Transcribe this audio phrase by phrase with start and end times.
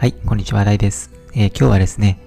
[0.00, 1.10] はい、こんにちは、新井です。
[1.34, 2.20] えー今日はですね、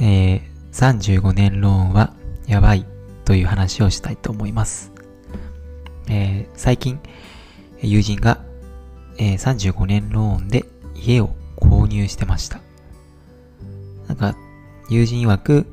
[0.00, 0.40] えー
[0.72, 2.14] 35年ローンは
[2.46, 2.86] やばい
[3.26, 4.90] という話をしたいと思います。
[6.08, 6.98] えー最近、
[7.82, 8.42] 友人が、
[9.18, 10.64] えー35年ローンで
[10.94, 12.60] 家を購入してました。
[14.08, 14.34] なんか、
[14.88, 15.66] 友人曰く、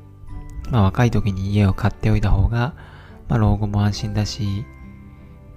[0.70, 2.74] まあ若い時に家を買っておいた方が、
[3.30, 4.66] まあ老後も安心だし、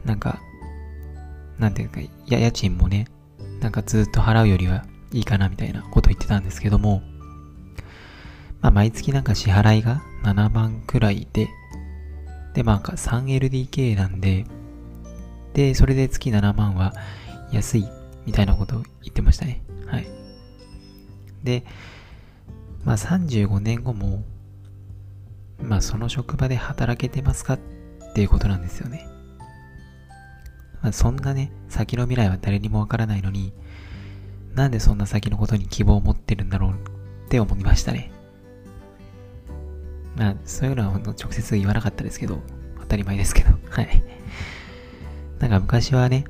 [0.05, 0.41] なんか、
[1.59, 3.09] なんていうか、や、家賃もね、
[3.59, 7.03] なんかずっと払うよりはいいかなみたいなこと言ってたんですけども、
[8.61, 11.49] まあ毎月なんか支払いが7万くらいで、
[12.55, 14.47] で、まあ 3LDK なんで、
[15.55, 16.95] で、それで月7万は
[17.53, 17.89] 安い
[18.27, 19.63] みたいなことを言ってましたね。
[19.87, 20.07] はい。
[21.43, 21.65] で、
[22.85, 24.23] まあ35年後も、
[25.63, 27.59] まあその職場で働けてますかっ
[28.15, 29.07] ていうことなんですよね。
[30.83, 33.53] まあそんなね、先の未来は誰にもわからないのに、
[34.61, 36.75] なんでそんな先のことに希望を持ってるんだろうっ
[37.31, 38.13] て思いましたね。
[40.17, 42.41] まあ、そういうのは直接言わなかったですけど、
[42.79, 44.03] 当たり前ですけど、 はい。
[45.39, 46.25] なんか昔はね、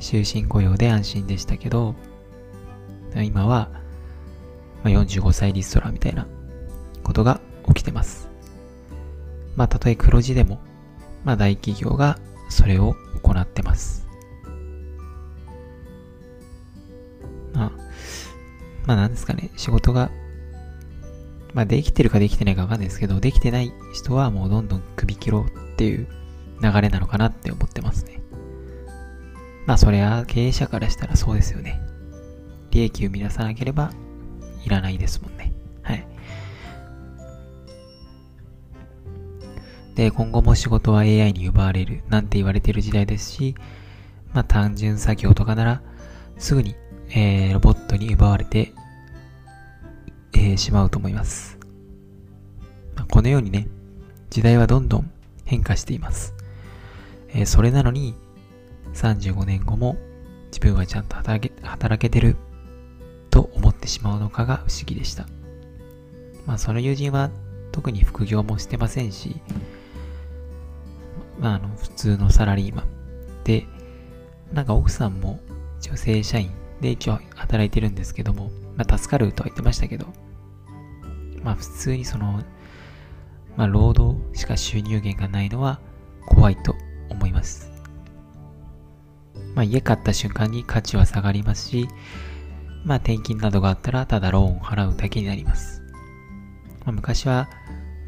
[0.00, 1.94] 終身雇用で安心でしたけど、
[3.14, 3.70] 今は、
[4.82, 6.26] まあ、45歳リストラみたいな
[7.04, 8.28] ことが起きてます。
[9.54, 10.58] まあ、たとえ黒字でも、
[11.22, 14.07] まあ、大企業がそれを行ってます。
[18.88, 20.10] まあなんですかね、仕事が、
[21.52, 26.08] まあできてるかできてないかわかんないですけど、できてない人はもうどんどん首切ろうっていう
[26.62, 28.22] 流れなのかなって思ってますね。
[29.66, 31.82] まあそれは経営者からしたらそうですよね。
[32.70, 33.92] 利益を生み出さなければ
[34.64, 35.52] いらないですもんね。
[35.82, 36.06] はい。
[39.96, 43.54] で、今後も仕事は AI に奪われるなんて言われてる時代ですし、
[44.32, 45.82] まあ単純作業とかなら
[46.38, 46.74] すぐに
[47.10, 48.72] えーロボットに奪われて、
[50.34, 51.58] えーしまうと思います。
[52.96, 53.68] まあこのようにね、
[54.30, 55.10] 時代はどんどん
[55.44, 56.34] 変化しています。
[57.28, 58.14] えーそれなのに、
[58.94, 59.96] 35年後も
[60.46, 62.36] 自分はちゃんと働け働けてる
[63.30, 65.26] と思ってしまうのかが不思議でした。
[66.46, 67.30] まあ、その友人は
[67.72, 69.36] 特に副業もしてませんし、
[71.38, 72.86] まあ、あの、普通のサラリーマン
[73.44, 73.66] で、
[74.52, 75.40] なんか奥さんも
[75.80, 76.50] 女性社員
[76.80, 80.06] で一応働いてるんですけども、まあ助かるとは言ってましたけど、
[81.42, 82.42] まあ普通にその、
[83.56, 85.80] まあ労働しか収入源がないのは
[86.26, 86.76] 怖いと
[87.08, 87.70] 思います。
[89.54, 91.88] まあ家買った瞬間に価値は下がりますし、
[92.84, 95.82] まあ転勤などがあったらただローンを払うだけになります。
[96.84, 97.48] まあ昔は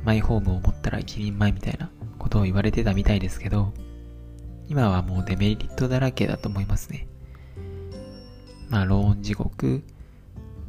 [0.05, 3.75] マイホームを持ったら一人前みたいなことを言われてたみたいですけど、
[4.69, 7.09] 今はもうデメリットだらけだと思いますね。
[8.71, 9.83] まあ、ローン地獄、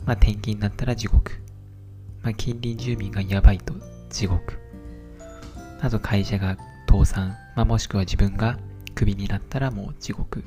[0.05, 1.39] まあ、転勤になったら地獄。
[2.23, 3.73] まあ、近隣住民がやばいと
[4.09, 4.59] 地獄。
[5.79, 6.57] あと会社が
[6.89, 8.57] 倒産、まあ、もしくは自分が
[8.95, 10.43] クビになったらもう地獄。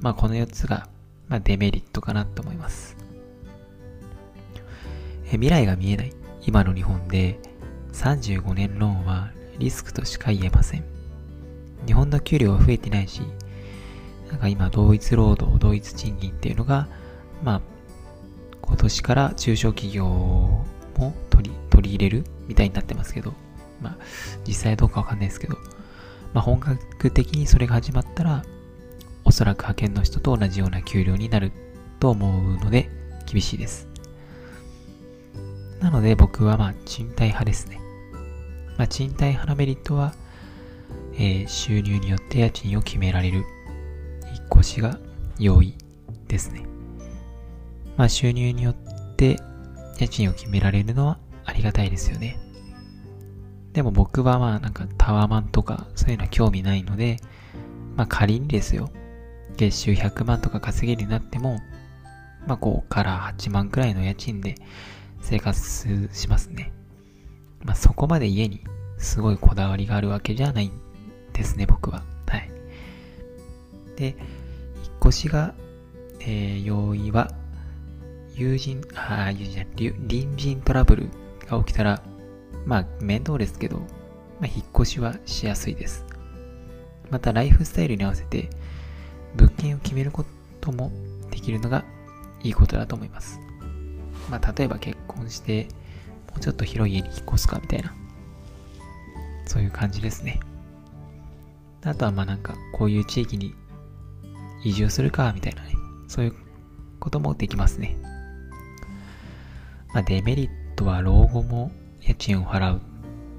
[0.00, 0.88] まあ、この4つが、
[1.28, 2.96] まあ、デメリットかなと思います。
[5.26, 6.12] え未来が見えない
[6.46, 7.38] 今の日本で
[7.92, 10.84] 35年ローンはリスクとしか言えません。
[11.86, 13.22] 日本の給料は増えてないし、
[14.28, 16.88] なんか今、同一労働、同一賃金っていうのが、
[17.42, 17.60] まあ、
[18.62, 20.66] 今年から中小企業も
[21.30, 23.32] 取り、取り入れるみたいになってますけど、
[23.80, 23.96] まあ、
[24.46, 25.56] 実際どうかわかんないですけど、
[26.34, 28.44] まあ、本格的にそれが始まったら、
[29.24, 31.52] おそらく派遣の人と同じような給料になる
[32.00, 32.90] と思うので、
[33.26, 33.88] 厳しいです。
[35.80, 37.80] なので僕はまあ、賃貸派ですね。
[38.76, 40.14] まあ、賃貸派のメリットは、
[41.14, 43.44] えー収入によって家賃を決められる
[44.56, 44.98] 越が
[45.38, 45.74] 容易
[46.26, 46.64] ですね。
[47.96, 48.74] まあ収入によっ
[49.16, 49.38] て
[49.98, 52.38] 家賃を決められるのはありがたいですよね。
[53.72, 57.18] でも僕はまあなんかタワーマンとかそういうのは興味ないので、
[57.96, 58.90] まあ仮にですよ、
[59.56, 61.60] 月収100万とか稼げるようになっても、
[62.46, 64.56] まあ5から8万くらいの家賃で
[65.20, 66.72] 生活しますね。
[67.62, 68.64] まあそこまで家に
[68.98, 70.72] すごいこだわりがあるわけじゃないん
[71.32, 72.04] ですね、僕は。
[73.98, 74.16] で、引っ
[75.06, 75.54] 越しが、
[76.20, 77.32] えー、容易は、
[78.34, 81.08] 友人、ああ、友人じゃ、隣人トラブル
[81.48, 82.00] が起きたら、
[82.64, 83.84] まあ、面倒ですけど、ま
[84.42, 86.06] あ、引っ越しはしやすいです。
[87.10, 88.50] また、ライフスタイルに合わせて、
[89.34, 90.24] 物件を決めるこ
[90.60, 90.92] とも
[91.30, 91.84] できるのが
[92.42, 93.40] いいことだと思います。
[94.30, 95.66] まあ、例えば結婚して、
[96.28, 97.92] もうちょっと広い家に引っ越すかみたいな、
[99.46, 100.38] そういう感じですね。
[101.82, 103.54] あとはまあなんか、こういう地域に
[104.64, 105.72] 移住するか、みたいなね。
[106.08, 106.34] そういう
[107.00, 107.96] こともできますね。
[109.94, 112.80] まあ、デメリットは老後も家賃を払う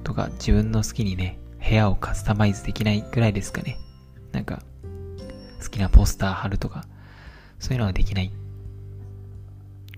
[0.04, 3.77] とか自分の好きにね、部屋をカスタマイズできないぐらいですかね。
[4.31, 4.63] なんか、
[5.62, 6.86] 好きなポスター貼るとか、
[7.60, 8.31] そういうのはできない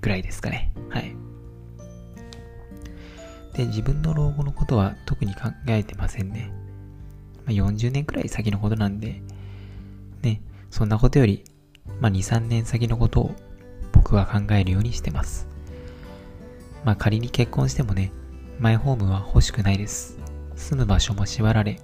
[0.01, 0.73] ぐらいですかね。
[0.89, 1.15] はい。
[3.53, 6.51] で、自分の老後のことは特に考えてませんね。
[7.45, 9.21] まあ、40年くらい先のことなんで、
[10.21, 10.41] ね、
[10.71, 11.43] そんなことより、
[11.99, 13.35] まあ、2、3年先のことを
[13.91, 15.47] 僕は考えるようにしてます。
[16.83, 18.11] まあ、仮に結婚してもね、
[18.57, 20.17] マイホームは欲しくないです。
[20.55, 21.79] 住む場所も縛られ、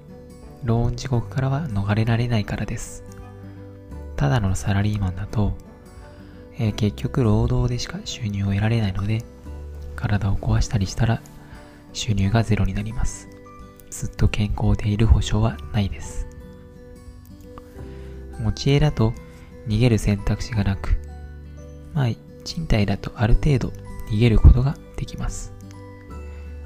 [0.63, 3.03] ローン地獄からは逃れられないからです。
[4.15, 5.53] ただのサラリーマンだと、
[6.57, 9.23] えー、結局労働でしか収入を得られないので、
[9.95, 11.21] 体を壊したりしたら
[11.91, 13.27] 収入がゼロになります。
[13.89, 16.36] ずっと健康でいる保証はないです。
[18.39, 19.13] 持ち家だと
[19.67, 20.97] 逃げる選択肢がなく、
[21.93, 22.07] まあ、
[22.43, 23.73] 賃貸だとある程度
[24.09, 25.53] 逃げることができます。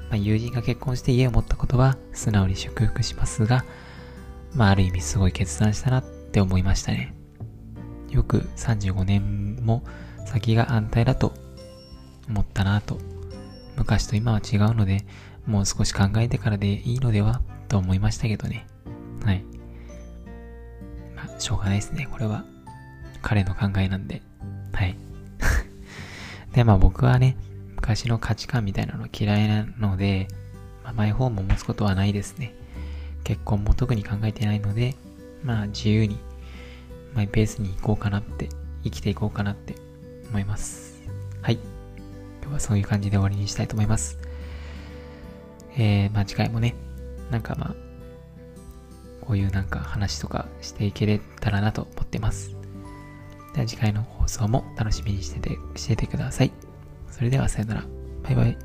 [0.08, 3.64] まあ、友人が結婚して家を持ったことは素直に祝福しますが、
[4.54, 7.14] まあ、ある意味すごい決断したなって思いましたね。
[8.10, 9.82] よく35年も
[10.26, 11.32] 先が安泰だと
[12.28, 12.98] 思ったなと。
[13.76, 15.04] 昔と今は違うので、
[15.46, 18.66] もう少し考えてからでいいのではと思いましたけどね。
[19.24, 19.44] はい。
[21.38, 22.08] しょうがないですね。
[22.10, 22.44] これは
[23.22, 24.22] 彼の考えなんで。
[24.72, 24.96] はい。
[26.52, 27.36] で、まあ僕はね、
[27.76, 30.28] 昔の価値観みたいなの嫌いなので、
[30.84, 32.54] まあ、マイホームを持つことはないですね。
[33.24, 34.94] 結婚も特に考えてないので、
[35.44, 36.18] まあ自由に
[37.14, 38.48] マイペースに行こうかなって、
[38.84, 39.76] 生きていこうかなって
[40.28, 41.02] 思います。
[41.40, 41.58] はい。
[42.40, 44.18] 今日はそういう感じで終わりにしたいと思います。
[45.76, 46.74] えー、まあ次回もね、
[47.30, 47.74] なんかまあ、
[49.32, 52.54] こういうなんか話とかしていけれたらなと思ってます。
[53.54, 56.52] では次回の放送も楽しみにしてて、しててください。
[57.10, 57.84] それではさよなら。
[58.22, 58.58] バイバイ。